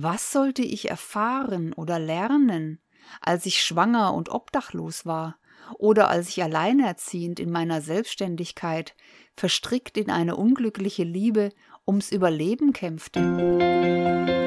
[0.00, 2.78] Was sollte ich erfahren oder lernen,
[3.20, 5.40] als ich schwanger und obdachlos war
[5.76, 8.94] oder als ich alleinerziehend in meiner Selbstständigkeit,
[9.34, 11.50] verstrickt in eine unglückliche Liebe,
[11.84, 14.37] ums Überleben kämpfte?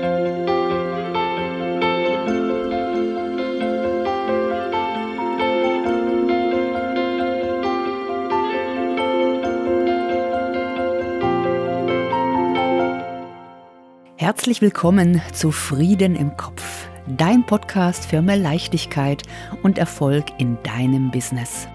[14.22, 19.24] Herzlich willkommen zu Frieden im Kopf, dein Podcast für mehr Leichtigkeit
[19.64, 21.68] und Erfolg in deinem Business.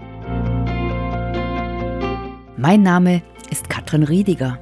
[2.55, 4.59] Mein Name ist Katrin Riediger.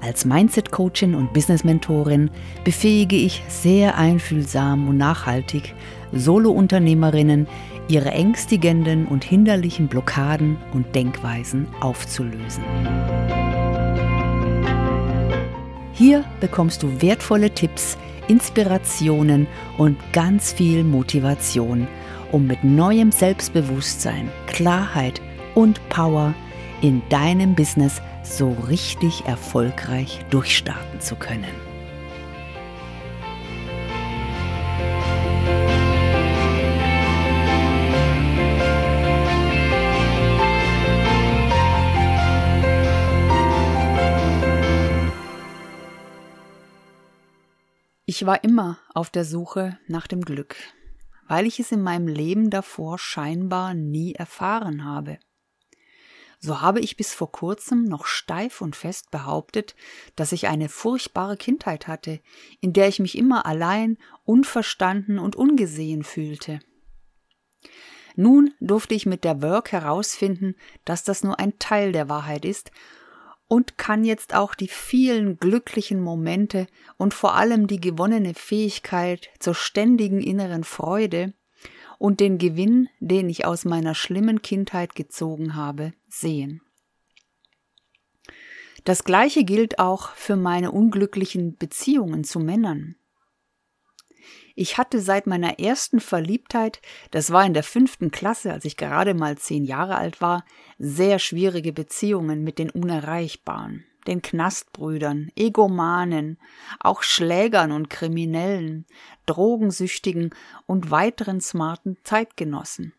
[0.00, 2.30] Als Mindset-Coachin und Business-Mentorin
[2.62, 5.74] befähige ich sehr einfühlsam und nachhaltig
[6.12, 7.48] Solo-Unternehmerinnen,
[7.88, 12.62] ihre ängstigenden und hinderlichen Blockaden und Denkweisen aufzulösen.
[15.98, 17.98] Hier bekommst du wertvolle Tipps,
[18.28, 19.48] Inspirationen
[19.78, 21.88] und ganz viel Motivation,
[22.30, 25.20] um mit neuem Selbstbewusstsein, Klarheit
[25.56, 26.34] und Power
[26.82, 31.67] in deinem Business so richtig erfolgreich durchstarten zu können.
[48.18, 50.56] Ich war immer auf der Suche nach dem Glück,
[51.28, 55.20] weil ich es in meinem Leben davor scheinbar nie erfahren habe.
[56.40, 59.76] So habe ich bis vor kurzem noch steif und fest behauptet,
[60.16, 62.20] dass ich eine furchtbare Kindheit hatte,
[62.60, 66.58] in der ich mich immer allein, unverstanden und ungesehen fühlte.
[68.16, 72.72] Nun durfte ich mit der Work herausfinden, dass das nur ein Teil der Wahrheit ist
[73.48, 76.66] und kann jetzt auch die vielen glücklichen Momente
[76.98, 81.32] und vor allem die gewonnene Fähigkeit zur ständigen inneren Freude
[81.98, 86.60] und den Gewinn, den ich aus meiner schlimmen Kindheit gezogen habe, sehen.
[88.84, 92.94] Das gleiche gilt auch für meine unglücklichen Beziehungen zu Männern.
[94.60, 96.82] Ich hatte seit meiner ersten Verliebtheit,
[97.12, 100.44] das war in der fünften Klasse, als ich gerade mal zehn Jahre alt war,
[100.80, 106.40] sehr schwierige Beziehungen mit den Unerreichbaren, den Knastbrüdern, Egomanen,
[106.80, 108.84] auch Schlägern und Kriminellen,
[109.26, 110.34] Drogensüchtigen
[110.66, 112.92] und weiteren smarten Zeitgenossen.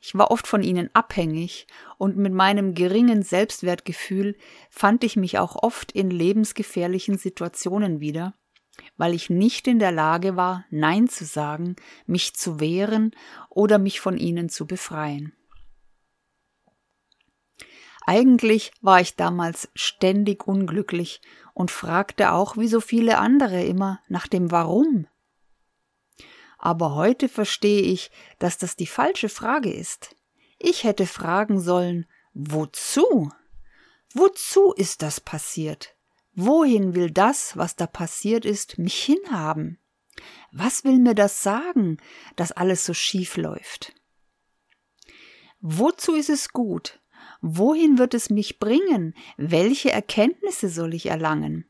[0.00, 1.66] Ich war oft von ihnen abhängig
[1.98, 4.34] und mit meinem geringen Selbstwertgefühl
[4.70, 8.32] fand ich mich auch oft in lebensgefährlichen Situationen wieder,
[8.96, 13.14] weil ich nicht in der Lage war, Nein zu sagen, mich zu wehren
[13.48, 15.32] oder mich von ihnen zu befreien.
[18.04, 21.20] Eigentlich war ich damals ständig unglücklich
[21.54, 25.06] und fragte auch wie so viele andere immer nach dem Warum.
[26.58, 30.16] Aber heute verstehe ich, dass das die falsche Frage ist.
[30.58, 33.30] Ich hätte fragen sollen, wozu?
[34.14, 35.94] Wozu ist das passiert?
[36.34, 39.78] Wohin will das, was da passiert ist, mich hinhaben?
[40.50, 41.98] Was will mir das sagen,
[42.36, 43.94] dass alles so schief läuft?
[45.60, 47.00] Wozu ist es gut?
[47.40, 49.14] Wohin wird es mich bringen?
[49.36, 51.66] Welche Erkenntnisse soll ich erlangen?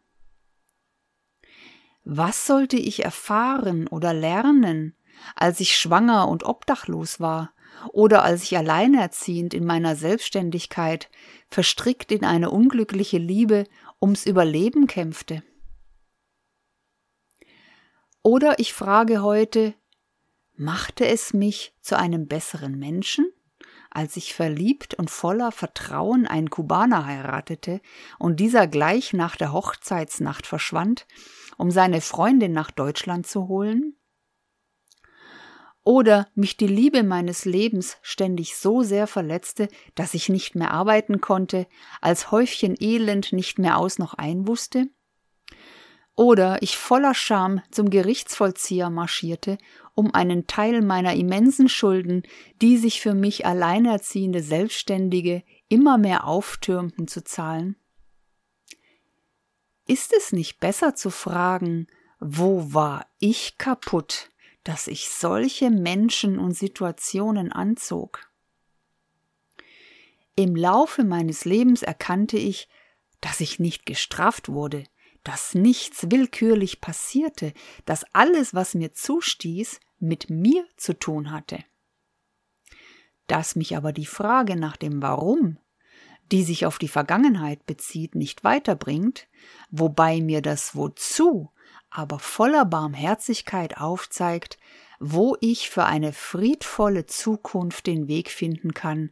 [2.05, 4.97] Was sollte ich erfahren oder lernen,
[5.35, 7.53] als ich schwanger und obdachlos war
[7.93, 11.11] oder als ich alleinerziehend in meiner Selbstständigkeit,
[11.49, 13.65] verstrickt in eine unglückliche Liebe
[14.01, 15.43] ums Überleben kämpfte.
[18.23, 19.75] Oder ich frage heute,
[20.55, 23.27] machte es mich zu einem besseren Menschen,
[23.91, 27.81] als ich verliebt und voller Vertrauen einen Kubaner heiratete
[28.19, 31.07] und dieser gleich nach der Hochzeitsnacht verschwand,
[31.59, 33.97] um seine Freundin nach Deutschland zu holen?
[35.85, 41.21] Oder mich die Liebe meines Lebens ständig so sehr verletzte, dass ich nicht mehr arbeiten
[41.21, 41.67] konnte,
[42.01, 44.87] als Häufchen Elend nicht mehr aus noch ein wusste?
[46.15, 49.59] Oder ich voller Scham zum Gerichtsvollzieher marschierte,
[49.95, 52.23] um einen Teil meiner immensen Schulden,
[52.61, 57.77] die sich für mich alleinerziehende Selbstständige immer mehr auftürmten, zu zahlen?
[59.89, 61.87] Ist es nicht besser zu fragen,
[62.21, 64.32] wo war ich kaputt?
[64.65, 68.31] Dass ich solche Menschen und Situationen anzog.
[70.37, 72.69] Im Laufe meines Lebens erkannte ich,
[73.21, 74.85] dass ich nicht gestraft wurde,
[75.25, 77.53] dass nichts willkürlich passierte,
[77.85, 81.65] dass alles, was mir zustieß, mit mir zu tun hatte.
[83.27, 85.59] Dass mich aber die Frage nach dem Warum,
[86.33, 89.29] die sich auf die Vergangenheit bezieht, nicht weiterbringt,
[89.71, 91.51] wobei mir das Wozu
[91.93, 94.59] aber voller Barmherzigkeit aufzeigt,
[94.99, 99.11] wo ich für eine friedvolle Zukunft den Weg finden kann,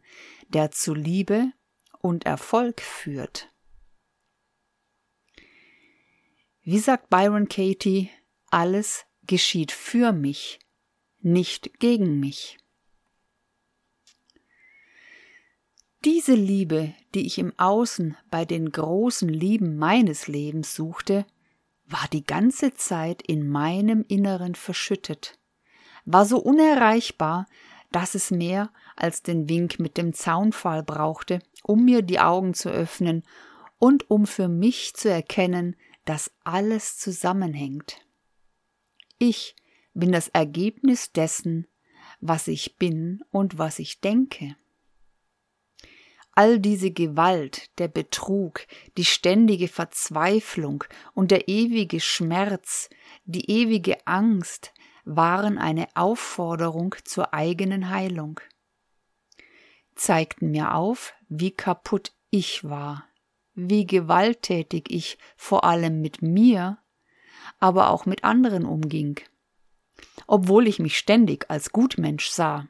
[0.49, 1.51] der zu Liebe
[1.99, 3.49] und Erfolg führt.
[6.63, 8.09] Wie sagt Byron Katie,
[8.49, 10.59] alles geschieht für mich,
[11.19, 12.57] nicht gegen mich.
[16.03, 21.27] Diese Liebe, die ich im Außen bei den großen Lieben meines Lebens suchte,
[21.91, 25.37] war die ganze Zeit in meinem Inneren verschüttet,
[26.05, 27.47] war so unerreichbar,
[27.91, 32.69] dass es mehr als den Wink mit dem Zaunpfahl brauchte, um mir die Augen zu
[32.69, 33.23] öffnen
[33.77, 37.97] und um für mich zu erkennen, dass alles zusammenhängt.
[39.17, 39.55] Ich
[39.93, 41.67] bin das Ergebnis dessen,
[42.21, 44.55] was ich bin und was ich denke.
[46.33, 48.65] All diese Gewalt, der Betrug,
[48.97, 50.83] die ständige Verzweiflung
[51.13, 52.89] und der ewige Schmerz,
[53.25, 54.73] die ewige Angst
[55.03, 58.39] waren eine Aufforderung zur eigenen Heilung,
[59.95, 63.05] zeigten mir auf, wie kaputt ich war,
[63.53, 66.77] wie gewalttätig ich vor allem mit mir,
[67.59, 69.19] aber auch mit anderen umging,
[70.27, 72.67] obwohl ich mich ständig als Gutmensch sah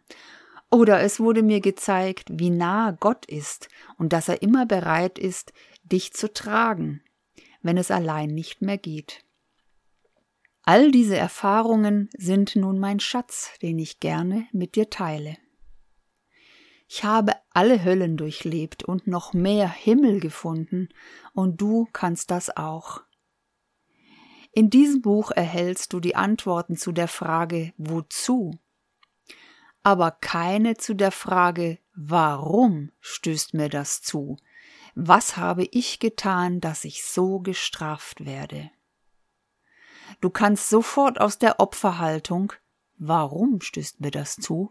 [0.72, 5.54] oder es wurde mir gezeigt, wie nah Gott ist und dass er immer bereit ist,
[5.84, 7.02] dich zu tragen,
[7.62, 9.24] wenn es allein nicht mehr geht.
[10.64, 15.38] All diese Erfahrungen sind nun mein Schatz, den ich gerne mit dir teile.
[16.88, 20.90] Ich habe alle Höllen durchlebt und noch mehr Himmel gefunden,
[21.34, 23.02] und du kannst das auch.
[24.52, 28.60] In diesem Buch erhältst du die Antworten zu der Frage Wozu
[29.84, 34.38] aber keine zu der Frage Warum stößt mir das zu?
[34.96, 38.72] Was habe ich getan, dass ich so gestraft werde?
[40.20, 42.54] Du kannst sofort aus der Opferhaltung
[42.98, 44.70] Warum stößt mir das zu?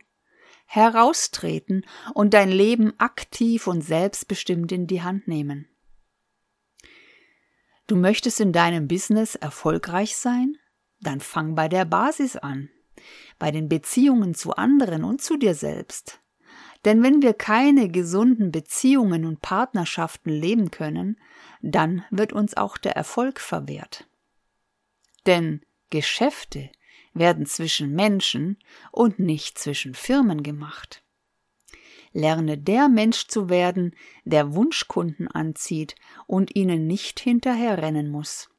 [0.73, 1.85] heraustreten
[2.15, 5.69] und dein Leben aktiv und selbstbestimmt in die Hand nehmen.
[7.89, 10.57] Du möchtest in deinem Business erfolgreich sein?
[11.01, 12.71] Dann fang bei der Basis an
[13.39, 16.21] bei den Beziehungen zu anderen und zu dir selbst.
[16.85, 21.19] Denn wenn wir keine gesunden Beziehungen und Partnerschaften leben können,
[21.61, 24.07] dann wird uns auch der Erfolg verwehrt.
[25.27, 25.61] Denn
[25.91, 26.71] Geschäfte
[27.13, 28.59] werden zwischen Menschen
[28.93, 31.03] und nicht zwischen Firmen gemacht.
[32.13, 33.95] Lerne der Mensch zu werden,
[34.25, 35.95] der Wunschkunden anzieht
[36.27, 38.50] und ihnen nicht hinterherrennen muss.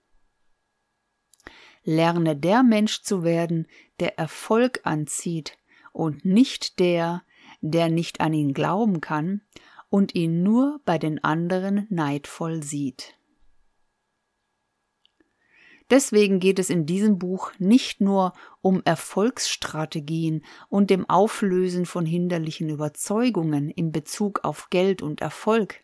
[1.84, 3.68] Lerne der Mensch zu werden,
[4.00, 5.58] der Erfolg anzieht
[5.92, 7.24] und nicht der,
[7.62, 9.42] der nicht an ihn glauben kann
[9.90, 13.16] und ihn nur bei den anderen neidvoll sieht.
[15.90, 18.32] Deswegen geht es in diesem Buch nicht nur
[18.62, 25.84] um Erfolgsstrategien und dem Auflösen von hinderlichen Überzeugungen in Bezug auf Geld und Erfolg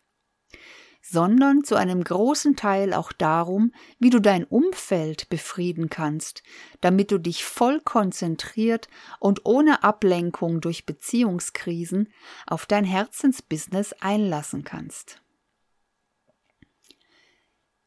[1.10, 6.42] sondern zu einem großen Teil auch darum, wie du dein Umfeld befrieden kannst,
[6.80, 8.88] damit du dich voll konzentriert
[9.18, 12.08] und ohne Ablenkung durch Beziehungskrisen
[12.46, 15.22] auf dein Herzensbusiness einlassen kannst.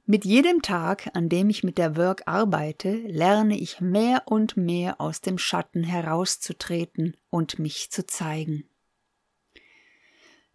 [0.06, 5.00] Mit jedem Tag, an dem ich mit der Work arbeite, lerne ich mehr und mehr
[5.00, 8.65] aus dem Schatten herauszutreten und mich zu zeigen.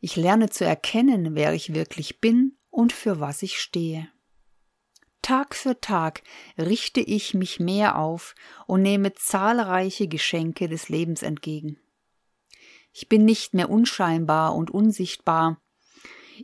[0.00, 4.06] Ich lerne zu erkennen, wer ich wirklich bin und für was ich stehe.
[5.22, 6.22] Tag für Tag
[6.58, 8.34] richte ich mich mehr auf
[8.66, 11.78] und nehme zahlreiche Geschenke des Lebens entgegen.
[12.92, 15.58] Ich bin nicht mehr unscheinbar und unsichtbar.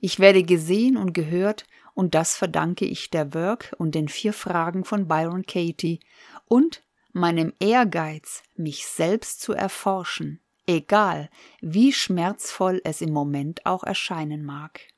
[0.01, 4.87] Ich werde gesehen und gehört, und das verdanke ich der Work und den vier Fragen
[4.87, 6.01] von Byron Katie
[6.47, 11.29] und meinem Ehrgeiz, mich selbst zu erforschen, egal
[11.61, 14.92] wie schmerzvoll es im Moment auch erscheinen mag.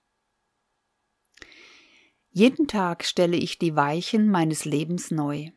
[2.37, 5.51] Jeden Tag stelle ich die Weichen meines Lebens neu.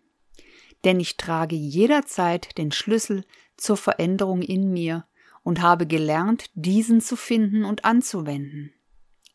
[0.84, 3.26] Denn ich trage jederzeit den Schlüssel
[3.58, 5.08] zur Veränderung in mir
[5.42, 8.76] und habe gelernt, diesen zu finden und anzuwenden.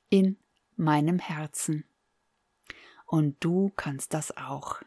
[0.08, 0.36] In
[0.76, 1.84] meinem Herzen.
[3.06, 4.80] Und du kannst das auch.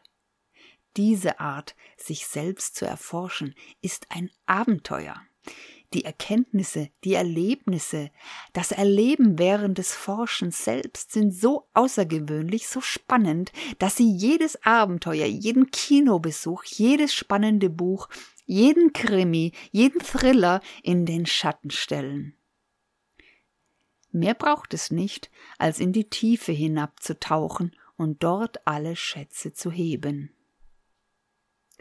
[0.96, 5.20] Diese Art, sich selbst zu erforschen, ist ein Abenteuer
[5.92, 8.10] die Erkenntnisse, die Erlebnisse,
[8.52, 15.26] das Erleben während des Forschens selbst sind so außergewöhnlich, so spannend, dass sie jedes Abenteuer,
[15.26, 18.08] jeden Kinobesuch, jedes spannende Buch,
[18.44, 22.34] jeden Krimi, jeden Thriller in den Schatten stellen.
[24.12, 30.32] Mehr braucht es nicht, als in die Tiefe hinabzutauchen und dort alle Schätze zu heben.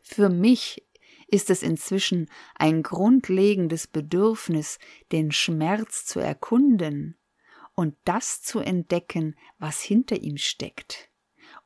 [0.04, 0.84] Für mich
[1.28, 4.80] ist es inzwischen ein grundlegendes Bedürfnis,
[5.12, 7.18] den Schmerz zu erkunden
[7.76, 11.10] und das zu entdecken, was hinter ihm steckt,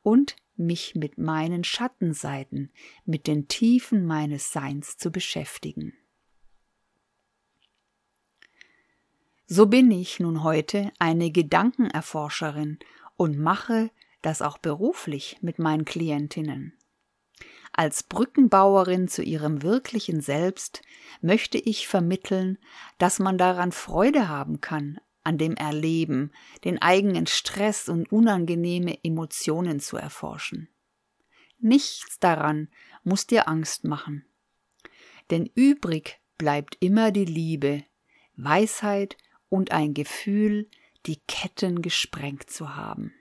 [0.01, 2.71] und mich mit meinen Schattenseiten,
[3.05, 5.93] mit den Tiefen meines Seins zu beschäftigen.
[9.47, 12.77] So bin ich nun heute eine Gedankenerforscherin
[13.15, 13.89] und mache
[14.21, 16.78] das auch beruflich mit meinen Klientinnen.
[17.79, 20.81] Als Brückenbauerin zu ihrem wirklichen Selbst
[21.21, 22.57] möchte ich vermitteln,
[22.97, 26.33] dass man daran Freude haben kann, an dem Erleben,
[26.65, 30.67] den eigenen Stress und unangenehme Emotionen zu erforschen.
[31.57, 32.67] Nichts daran
[33.05, 34.25] muss dir Angst machen.
[35.29, 37.85] Denn übrig bleibt immer die Liebe,
[38.35, 39.15] Weisheit
[39.47, 40.69] und ein Gefühl,
[41.05, 43.13] die Ketten gesprengt zu haben.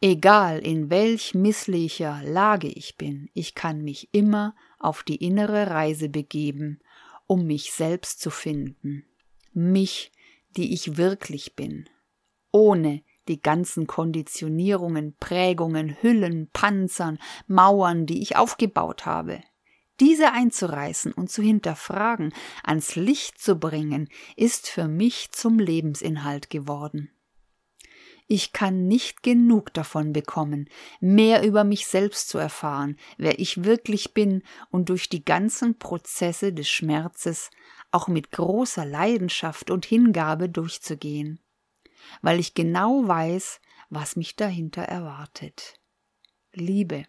[0.00, 6.08] Egal in welch misslicher Lage ich bin, ich kann mich immer auf die innere Reise
[6.08, 6.78] begeben,
[7.26, 9.04] um mich selbst zu finden,
[9.52, 10.12] mich,
[10.56, 11.88] die ich wirklich bin,
[12.52, 19.40] ohne die ganzen Konditionierungen, Prägungen, Hüllen, Panzern, Mauern, die ich aufgebaut habe.
[19.98, 27.10] Diese einzureißen und zu hinterfragen, ans Licht zu bringen, ist für mich zum Lebensinhalt geworden.
[28.30, 30.68] Ich kann nicht genug davon bekommen,
[31.00, 36.52] mehr über mich selbst zu erfahren, wer ich wirklich bin und durch die ganzen Prozesse
[36.52, 37.50] des Schmerzes
[37.90, 41.40] auch mit großer Leidenschaft und Hingabe durchzugehen,
[42.20, 45.80] weil ich genau weiß, was mich dahinter erwartet.
[46.52, 47.06] Liebe,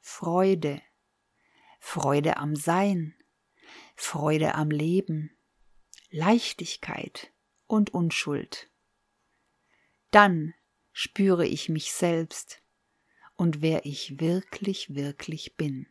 [0.00, 0.80] Freude,
[1.80, 3.14] Freude am Sein,
[3.94, 5.36] Freude am Leben,
[6.08, 7.30] Leichtigkeit
[7.66, 8.69] und Unschuld
[10.10, 10.54] dann
[10.92, 12.62] spüre ich mich selbst
[13.36, 15.86] und wer ich wirklich, wirklich bin.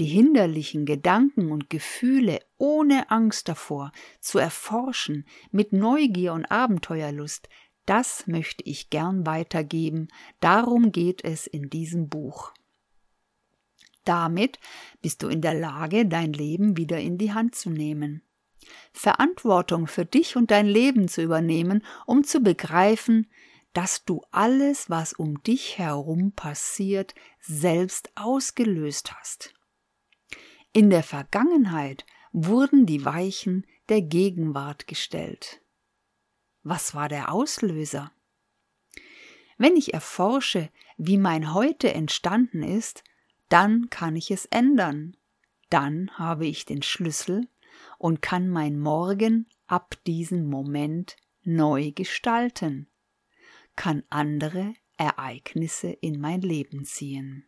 [0.00, 7.48] Die hinderlichen Gedanken und Gefühle ohne Angst davor zu erforschen, mit Neugier und Abenteuerlust,
[7.86, 10.08] das möchte ich gern weitergeben,
[10.40, 12.52] darum geht es in diesem Buch.
[14.04, 14.58] Damit
[15.00, 18.22] bist du in der Lage, dein Leben wieder in die Hand zu nehmen.
[18.92, 23.30] Verantwortung für dich und dein Leben zu übernehmen, um zu begreifen,
[23.72, 29.52] dass du alles, was um dich herum passiert, selbst ausgelöst hast.
[30.72, 35.60] In der Vergangenheit wurden die Weichen der Gegenwart gestellt.
[36.62, 38.12] Was war der Auslöser?
[39.58, 43.04] Wenn ich erforsche, wie mein Heute entstanden ist,
[43.48, 45.16] dann kann ich es ändern.
[45.68, 47.48] Dann habe ich den Schlüssel
[47.98, 52.88] und kann mein Morgen ab diesem Moment neu gestalten,
[53.76, 57.44] kann andere Ereignisse in mein Leben ziehen.